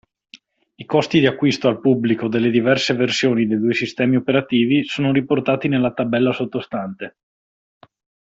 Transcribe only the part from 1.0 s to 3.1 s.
di acquisto al pubblico delle diverse